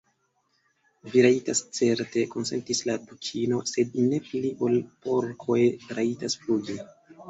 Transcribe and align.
"Vi 1.11 1.21
rajtas 1.25 1.61
certe," 1.81 2.25
konsentis 2.33 2.83
la 2.89 2.97
Dukino, 3.05 3.63
"sed 3.75 3.95
ne 4.09 4.25
pli 4.33 4.53
ol 4.57 4.83
porkoj 5.09 5.63
rajtas 5.99 6.45
flugi. 6.45 6.83